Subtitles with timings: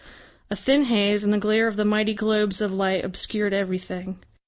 [0.49, 4.17] A thin haze and the glare of the mighty globes of light obscured everything.